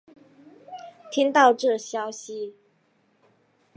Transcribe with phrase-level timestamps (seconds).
[1.11, 2.55] 听到这消息